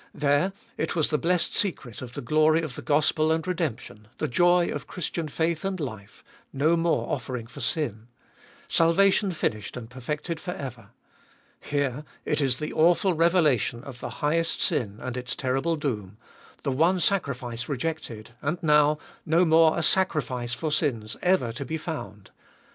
There 0.15 0.51
it 0.77 0.95
was 0.95 1.09
the 1.09 1.19
blessed 1.19 1.53
secret 1.55 2.01
of 2.01 2.13
the 2.13 2.21
glory 2.23 2.63
of 2.63 2.73
the 2.73 2.81
gospel 2.81 3.31
and 3.31 3.45
redemption, 3.45 4.07
the 4.17 4.27
joy 4.27 4.69
of 4.69 4.87
Christian 4.87 5.27
faith 5.27 5.63
and 5.63 5.79
life— 5.79 6.23
no 6.51 6.75
more 6.75 7.13
offering 7.13 7.45
for 7.45 7.59
sin: 7.61 8.07
salva 8.67 9.11
tion 9.11 9.31
finished 9.31 9.77
and 9.77 9.91
perfected 9.91 10.39
for 10.39 10.53
ever. 10.55 10.89
Here 11.59 12.03
it 12.25 12.41
is 12.41 12.57
the 12.57 12.73
awful 12.73 13.13
revela 13.15 13.59
tion 13.59 13.83
of 13.83 13.99
the 13.99 14.09
highest 14.25 14.59
sin 14.59 14.97
and 14.99 15.15
its 15.15 15.35
terrible 15.35 15.75
doom: 15.75 16.17
the 16.63 16.71
one 16.71 16.99
sacrifice 16.99 17.61
404 17.61 17.61
abe 17.61 17.61
Doliest 17.61 17.63
of 17.63 17.71
ail 17.71 17.73
rejected, 17.75 18.29
and 18.41 18.63
now 18.63 18.97
no 19.27 19.45
more 19.45 19.77
a 19.77 19.83
sacrifice 19.83 20.55
for 20.55 20.71
sins 20.71 21.15
ever 21.21 21.51
to 21.51 21.63
be 21.63 21.77
found. 21.77 22.31